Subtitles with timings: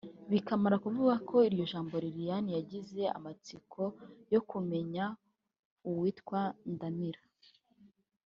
[0.31, 1.15] Bakimara kuvuga
[1.49, 3.81] iryo jambo Liliane yagize amatsiko
[4.33, 5.05] yo kumenya
[5.89, 6.39] uwitwa
[6.73, 7.21] Ndamira